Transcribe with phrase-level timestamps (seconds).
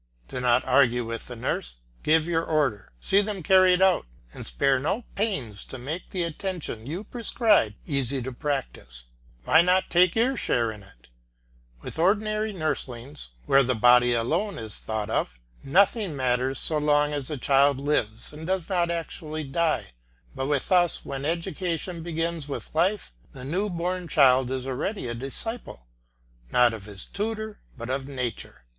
[0.29, 4.79] Do not argue with the nurses; give your orders, see them carried out, and spare
[4.79, 9.05] no pains to make the attention you prescribe easy in practice.
[9.43, 11.09] Why not take your share in it?
[11.83, 17.27] With ordinary nurslings, where the body alone is thought of, nothing matters so long as
[17.27, 19.93] the child lives and does not actually die,
[20.33, 25.13] but with us, when education begins with life, the new born child is already a
[25.13, 25.85] disciple,
[26.49, 28.63] not of his tutor, but of nature.